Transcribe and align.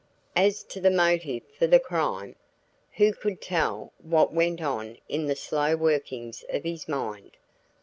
As 0.35 0.63
to 0.63 0.81
the 0.81 0.89
motive 0.89 1.43
for 1.59 1.67
the 1.67 1.79
crime, 1.79 2.35
who 2.93 3.13
could 3.13 3.39
tell 3.39 3.93
what 4.01 4.33
went 4.33 4.59
on 4.59 4.97
in 5.07 5.27
the 5.27 5.35
slow 5.35 5.75
workings 5.75 6.43
of 6.49 6.63
his 6.63 6.87
mind? 6.87 7.37